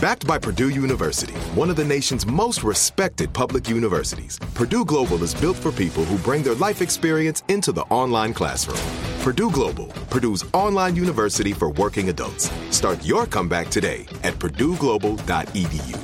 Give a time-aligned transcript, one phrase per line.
[0.00, 5.32] Backed by Purdue University, one of the nation's most respected public universities, Purdue Global is
[5.32, 8.76] built for people who bring their life experience into the online classroom.
[9.22, 12.50] Purdue Global, Purdue's online university for working adults.
[12.68, 15.98] Start your comeback today at purdueglobal.edu.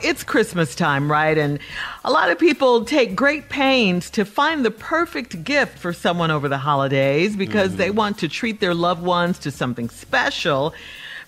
[0.00, 1.36] It's Christmas time, right?
[1.36, 1.58] And
[2.06, 6.48] a lot of people take great pains to find the perfect gift for someone over
[6.48, 7.76] the holidays because mm-hmm.
[7.76, 10.72] they want to treat their loved ones to something special.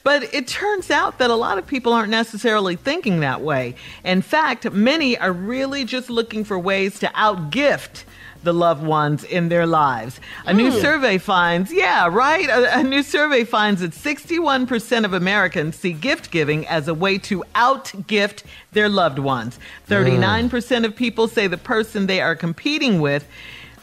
[0.04, 3.74] But it turns out that a lot of people aren't necessarily thinking that way.
[4.04, 8.04] In fact, many are really just looking for ways to outgift
[8.44, 10.20] the loved ones in their lives.
[10.46, 10.56] A mm.
[10.56, 10.78] new hmm.
[10.78, 12.46] survey finds, yeah, right?
[12.46, 17.16] A, a, new survey finds that 61% of Americans see gift giving as a way
[17.18, 18.42] to outgift
[18.72, 19.58] their loved ones.
[19.88, 20.84] 39% mm.
[20.84, 23.26] of people say the person they are competing with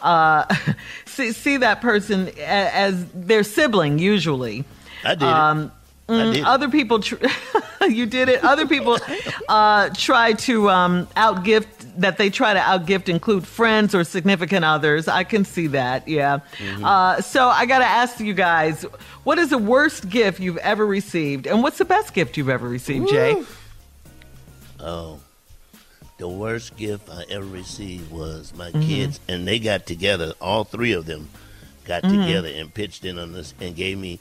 [0.02, 0.46] uh,
[1.06, 4.64] see, see that person as, as their sibling, usually.
[5.04, 5.24] I did.
[5.24, 5.72] Um,
[6.12, 7.26] Mm, other people, tr-
[7.88, 8.44] you did it.
[8.44, 8.98] Other people
[9.48, 11.68] uh, try to um, outgift
[11.98, 15.08] that they try to outgift include friends or significant others.
[15.08, 16.08] I can see that.
[16.08, 16.40] Yeah.
[16.58, 16.84] Mm-hmm.
[16.84, 18.84] Uh, so I got to ask you guys,
[19.24, 22.68] what is the worst gift you've ever received, and what's the best gift you've ever
[22.68, 23.44] received, Jay?
[24.80, 25.20] Oh,
[26.18, 28.82] the worst gift I ever received was my mm-hmm.
[28.82, 30.34] kids, and they got together.
[30.42, 31.30] All three of them
[31.86, 32.22] got mm-hmm.
[32.22, 34.20] together and pitched in on this and gave me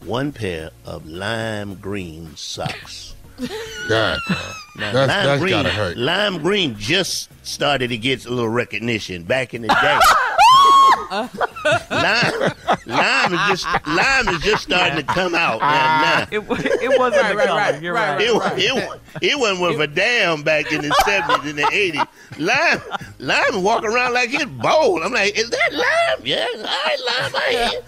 [0.00, 3.14] one pair of lime green socks.
[3.88, 5.96] God, uh, now, that's, lime that's green, gotta hurt.
[5.96, 9.98] Lime green just started to get a little recognition back in the day.
[11.10, 11.28] Uh,
[11.90, 12.52] lime,
[12.86, 16.00] lime is just lime is just starting to come out now.
[16.02, 16.26] now.
[16.30, 16.40] It,
[16.82, 17.58] it wasn't right, a right, color.
[17.60, 18.20] right, You're right, right.
[18.20, 19.00] It, right.
[19.22, 22.06] it, it wasn't worth a damn back in the 70s and the 80s.
[22.38, 22.80] Lime,
[23.18, 25.02] lime walk around like it's bold.
[25.02, 26.24] I'm like, is that lime?
[26.26, 27.82] Yeah, all right, lime, I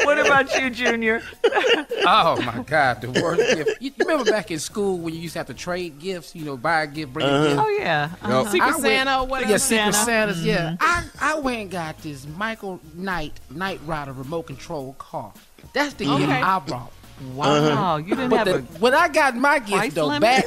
[0.04, 1.22] what about you, Junior?
[1.44, 3.80] oh my God, the worst gift.
[3.80, 6.34] You, you remember back in school when you used to have to trade gifts?
[6.34, 7.44] You know, buy a gift, bring Uh-huh.
[7.44, 7.60] a gift.
[7.60, 8.10] Oh yeah.
[8.22, 8.44] Uh-huh.
[8.50, 9.50] Secret I went- Santa or whatever.
[9.52, 10.34] Yeah, Secret Santa.
[10.34, 10.42] Santas.
[10.44, 15.32] Yeah, I I went and got this Michael Knight Knight Rider remote control car.
[15.72, 16.40] That's the gift Okay.
[16.42, 16.92] I brought.
[17.34, 17.96] Wow, uh-huh.
[17.98, 20.22] you didn't But have the, a when I got my gift though limit?
[20.22, 20.44] back,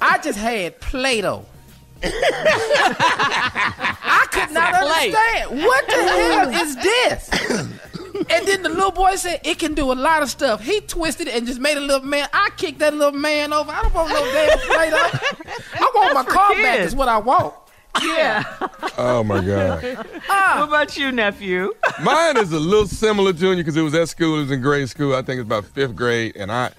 [0.00, 1.44] I just had Play-Doh.
[2.02, 2.08] I
[4.30, 5.12] could not Play.
[5.12, 7.30] understand what the hell is this.
[8.30, 10.62] And then the little boy said it can do a lot of stuff.
[10.62, 12.28] He twisted it and just made a little man.
[12.32, 13.70] I kicked that little man over.
[13.70, 14.96] I don't want no damn Play-Doh.
[15.74, 16.76] I want my for car back.
[16.78, 16.86] kids.
[16.88, 17.54] Is what I want.
[18.02, 18.44] Yeah.
[19.00, 19.80] Oh my God.
[20.26, 21.72] what about you, nephew?
[22.02, 24.36] Mine is a little similar, Junior, because it was at school.
[24.38, 25.14] It was in grade school.
[25.14, 26.72] I think it's about fifth grade, and I,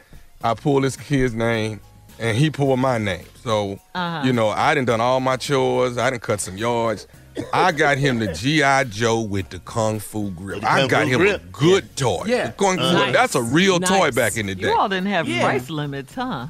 [0.44, 1.79] I pulled this kid's name,
[2.19, 3.23] and he pulled my name.
[3.41, 4.25] So, Uh-huh.
[4.25, 5.97] you know, I didn't done all my chores.
[5.97, 7.07] I didn't cut some yards.
[7.53, 10.61] I got him the GI Joe with the Kung Fu grip.
[10.65, 11.41] I got him grip?
[11.41, 12.23] a good toy.
[12.25, 12.47] Yeah.
[12.47, 12.83] The Kung Fu.
[12.83, 13.13] Nice.
[13.13, 14.67] That's a real toy back in the day.
[14.67, 15.44] You all didn't have Yeah.
[15.45, 16.47] price limits, huh?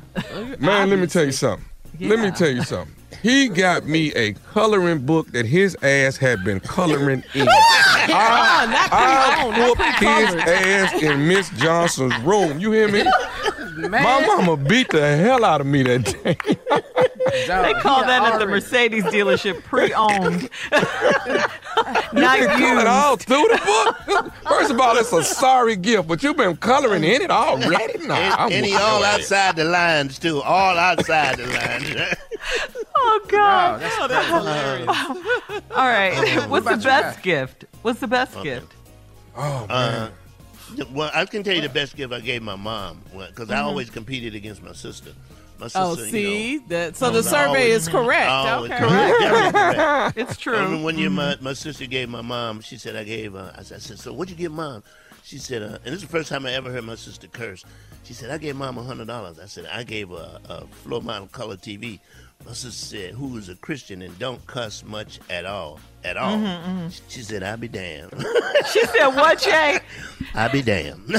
[0.58, 1.66] Man, let me tell you something.
[2.00, 2.96] Let me tell you something.
[3.22, 7.48] He got me a coloring book that his ass had been coloring in.
[8.12, 12.60] Ah, I, not I whooped his ass in Miss Johnson's room.
[12.60, 13.04] You hear me?
[13.76, 16.36] Man, My mama beat the hell out of me that day.
[17.46, 20.50] They call that at the Mercedes dealership pre-owned,
[22.14, 22.88] not You color it used.
[22.88, 23.62] all through the
[24.08, 24.34] book.
[24.48, 28.08] First of all, it's a sorry gift, but you've been coloring in it already.
[28.08, 29.20] Nah, And, I'm and he all your ass.
[29.20, 30.42] outside the lines too.
[30.42, 32.16] All outside the lines.
[33.32, 33.82] Oh God!
[33.82, 34.88] that's, that's hilarious.
[35.72, 37.24] All right, what's the best guys?
[37.24, 37.66] gift?
[37.82, 38.56] What's the best Okay.
[38.56, 38.74] gift?
[39.36, 40.12] Oh man.
[40.78, 43.60] Uh, well, I can tell you the best gift I gave my mom because I
[43.62, 45.12] always competed against my sister.
[45.60, 48.30] My sister, Oh, you see, know, that, so the survey always- is correct.
[48.30, 48.80] always okay.
[48.80, 50.18] correct, definitely correct.
[50.18, 50.84] It's I remember true.
[50.84, 53.76] one year my, my sister gave my mom, she said, I gave her, I said,
[53.76, 54.84] I said so what'd you give mom?
[55.24, 57.66] She said, uh, and this is the first time I ever heard my sister curse.
[58.06, 59.40] She said, I gave mom a $100.
[59.40, 62.00] I said, I gave her a, a floor model color TV.
[62.46, 65.80] My sister said, who is a Christian and don't cuss much at all.
[66.06, 66.38] At all.
[66.38, 68.14] Mm-hmm, She said, I'll be damned.
[68.74, 69.80] She said, "What, Jay?
[70.36, 71.00] I'll be damned.
[71.10, 71.14] and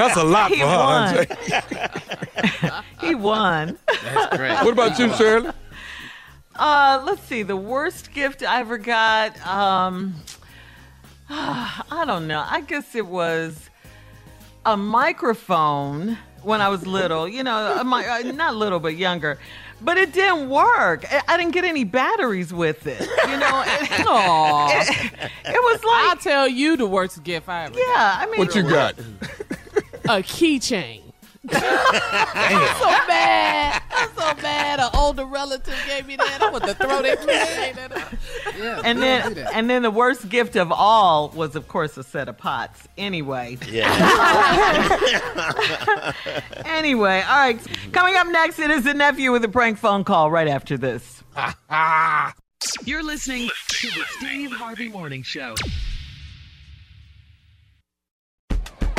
[0.00, 0.76] that's a lot He for her.
[0.78, 1.14] won.
[1.14, 2.70] Jay.
[3.06, 4.54] He won." That's great.
[4.64, 5.50] What about you, Shirley?
[6.56, 7.42] Uh, let's see.
[7.42, 9.38] The worst gift I ever got.
[9.46, 10.14] Um,
[11.28, 12.42] I don't know.
[12.48, 13.68] I guess it was
[14.64, 17.28] a microphone when I was little.
[17.28, 19.38] You know, my, uh, not little, but younger.
[19.80, 21.04] But it didn't work.
[21.12, 23.00] I, I didn't get any batteries with it.
[23.00, 24.68] You know, it, Aw.
[24.80, 28.16] it was like I'll tell you the worst gift I ever yeah.
[28.18, 28.96] I mean, What you got?
[28.96, 29.06] got.
[30.04, 31.02] A keychain.
[31.52, 33.82] I'm so mad.
[34.46, 34.80] I'm so mad.
[34.80, 36.42] An older relative gave me that.
[36.42, 38.18] I want to throw that keychain.
[38.56, 42.28] Yeah, And then, and then the worst gift of all was, of course, a set
[42.28, 42.88] of pots.
[42.96, 43.86] Anyway, yeah.
[46.64, 47.60] Anyway, all right.
[47.92, 51.22] Coming up next, it is the nephew with a prank phone call right after this.
[52.84, 55.54] You're listening to the Steve Harvey Morning Show.